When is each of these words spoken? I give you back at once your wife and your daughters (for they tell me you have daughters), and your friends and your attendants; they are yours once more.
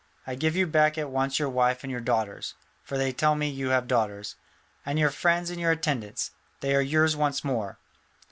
I 0.25 0.33
give 0.33 0.55
you 0.55 0.65
back 0.65 0.97
at 0.97 1.11
once 1.11 1.37
your 1.37 1.49
wife 1.49 1.83
and 1.83 1.91
your 1.91 2.01
daughters 2.01 2.55
(for 2.83 2.97
they 2.97 3.11
tell 3.13 3.35
me 3.35 3.47
you 3.47 3.69
have 3.69 3.87
daughters), 3.87 4.35
and 4.83 4.97
your 4.97 5.11
friends 5.11 5.51
and 5.51 5.61
your 5.61 5.69
attendants; 5.69 6.31
they 6.61 6.73
are 6.73 6.81
yours 6.81 7.15
once 7.15 7.43
more. 7.43 7.77